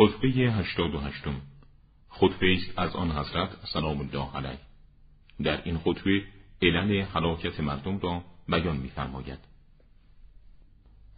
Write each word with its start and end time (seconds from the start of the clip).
خطبه 0.00 0.28
هشتاد 0.28 0.94
و 0.94 0.98
هشتم. 0.98 1.34
خطبه 2.08 2.54
است 2.56 2.78
از 2.78 2.96
آن 2.96 3.10
حضرت 3.10 3.48
سلام 3.72 4.00
الله 4.00 4.36
علیه. 4.36 4.58
در 5.42 5.62
این 5.64 5.78
خطبه 5.78 6.22
علل 6.62 7.02
حلاکت 7.02 7.60
مردم 7.60 7.98
را 7.98 8.20
بیان 8.48 8.76
می‌فرماید. 8.76 9.38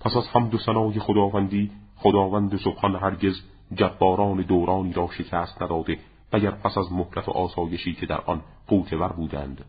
پس 0.00 0.16
از 0.16 0.28
حمد 0.28 0.54
و 0.54 0.58
ثنای 0.58 0.98
خداوندی 0.98 1.70
خداوند 1.96 2.56
سبحان 2.56 2.96
هرگز 2.96 3.40
جباران 3.74 4.42
دورانی 4.42 4.92
را 4.92 5.08
شکست 5.18 5.62
نداده 5.62 5.98
اگر 6.32 6.50
پس 6.50 6.78
از 6.78 6.92
مهلت 6.92 7.28
و 7.28 7.30
آسایشی 7.30 7.94
که 7.94 8.06
در 8.06 8.20
آن 8.20 8.42
قوتور 8.66 9.12
بودند. 9.12 9.64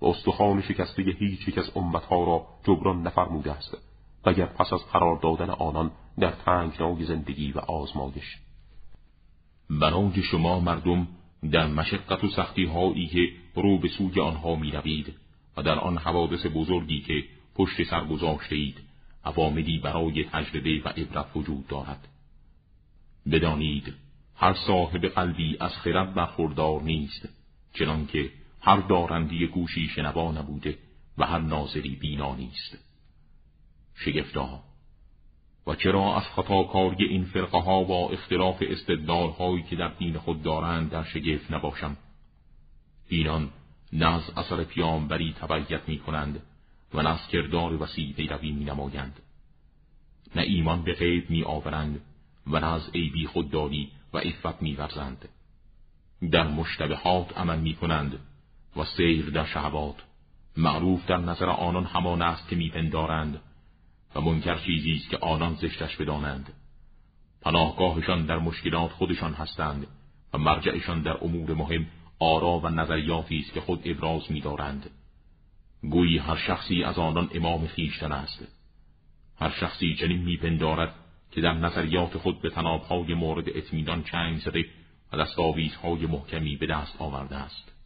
و 0.00 0.06
استخوان 0.06 0.62
شکسته 0.62 1.02
هیچ 1.02 1.48
یک 1.48 1.58
از 1.58 1.70
امتها 1.76 2.24
را 2.24 2.46
جبران 2.64 3.02
نفرموده 3.02 3.52
است. 3.52 3.87
اگر 4.28 4.46
پس 4.46 4.72
از 4.72 4.86
قرار 4.92 5.18
دادن 5.22 5.50
آنان 5.50 5.90
در 6.18 6.30
تنگنای 6.30 7.04
زندگی 7.04 7.52
و 7.52 7.58
آزمایش. 7.58 8.36
برای 9.70 10.22
شما 10.22 10.60
مردم 10.60 11.08
در 11.52 11.66
مشقت 11.66 12.24
و 12.24 12.28
سختی 12.28 12.64
هایی 12.64 13.06
که 13.06 13.32
رو 13.54 13.78
به 13.78 13.88
سوی 13.88 14.20
آنها 14.20 14.56
می 14.56 14.70
روید 14.70 15.14
و 15.56 15.62
در 15.62 15.78
آن 15.78 15.98
حوادث 15.98 16.46
بزرگی 16.54 17.00
که 17.00 17.24
پشت 17.54 17.82
سر 17.82 18.04
گذاشته 18.04 18.56
اید 18.56 18.76
عواملی 19.24 19.78
برای 19.78 20.24
تجربه 20.24 20.82
و 20.84 20.88
عبرت 20.88 21.26
وجود 21.36 21.66
دارد. 21.66 22.08
بدانید 23.30 23.94
هر 24.36 24.54
صاحب 24.66 25.06
قلبی 25.06 25.56
از 25.60 25.72
خرد 25.72 26.14
برخوردار 26.14 26.82
نیست 26.82 27.28
چنانکه 27.74 28.30
هر 28.60 28.76
دارندی 28.76 29.46
گوشی 29.46 29.88
شنوا 29.88 30.32
نبوده 30.32 30.78
و 31.18 31.26
هر 31.26 31.38
ناظری 31.38 31.96
بینا 31.96 32.34
نیست. 32.34 32.87
شگفتا 34.04 34.62
و 35.66 35.74
چرا 35.74 36.16
از 36.16 36.22
خطاکاری 36.22 37.04
این 37.04 37.24
فرقه 37.24 37.58
ها 37.58 37.84
و 37.84 38.12
اختلاف 38.12 38.56
استدلال 38.60 39.30
هایی 39.30 39.62
که 39.62 39.76
در 39.76 39.88
دین 39.88 40.18
خود 40.18 40.42
دارند 40.42 40.90
در 40.90 41.04
شگفت 41.04 41.52
نباشم؟ 41.52 41.96
اینان 43.08 43.50
نه 43.92 44.14
از 44.14 44.30
اثر 44.36 44.64
پیامبری 44.64 45.34
تبعیت 45.40 45.88
می 45.88 45.98
کنند 45.98 46.42
و 46.94 47.02
نه 47.02 47.08
از 47.08 47.28
کردار 47.28 47.82
وسیع 47.82 48.12
پیروی 48.12 48.52
می 48.52 48.64
نمایند 48.64 49.20
نه 50.36 50.42
ایمان 50.42 50.82
به 50.82 50.92
غیب 50.92 51.30
می 51.30 51.42
آورند 51.42 52.00
و 52.46 52.60
نه 52.60 52.66
از 52.66 52.90
عیبی 52.94 53.26
خودداری 53.26 53.90
و 54.12 54.18
عفت 54.18 54.62
می 54.62 54.74
ورزند. 54.74 55.28
در 56.32 56.48
مشتبهات 56.48 57.38
عمل 57.38 57.58
می 57.58 57.74
کنند 57.74 58.18
و 58.76 58.84
سیر 58.84 59.30
در 59.30 59.44
شهوات. 59.44 59.96
معروف 60.56 61.06
در 61.06 61.16
نظر 61.16 61.46
آنان 61.46 61.84
همان 61.84 62.22
است 62.22 62.48
که 62.48 62.56
میپندارند. 62.56 63.40
منکر 64.20 64.58
چیزی 64.58 64.92
است 64.92 65.10
که 65.10 65.18
آنان 65.18 65.54
زشتش 65.54 65.96
بدانند. 65.96 66.52
پناهگاهشان 67.42 68.26
در 68.26 68.38
مشکلات 68.38 68.90
خودشان 68.90 69.34
هستند 69.34 69.86
و 70.34 70.38
مرجعشان 70.38 71.02
در 71.02 71.24
امور 71.24 71.54
مهم 71.54 71.86
آرا 72.18 72.58
و 72.58 72.68
نظریاتی 72.68 73.38
است 73.38 73.52
که 73.52 73.60
خود 73.60 73.82
ابراز 73.84 74.32
می‌دارند. 74.32 74.90
گویی 75.82 76.18
هر 76.18 76.36
شخصی 76.36 76.84
از 76.84 76.98
آنان 76.98 77.30
امام 77.34 77.66
خیشتن 77.66 78.12
است. 78.12 78.46
هر 79.40 79.50
شخصی 79.50 79.94
چنین 79.94 80.22
میپندارد 80.22 80.94
که 81.30 81.40
در 81.40 81.52
نظریات 81.52 82.18
خود 82.18 82.42
به 82.42 82.50
تنابهای 82.50 83.14
مورد 83.14 83.48
اطمینان 83.48 84.02
چنگ 84.02 84.38
زده 84.38 84.64
و 85.12 85.16
دستاویزهای 85.16 86.06
محکمی 86.06 86.56
به 86.56 86.66
دست 86.66 86.96
آورده 86.98 87.36
است. 87.36 87.77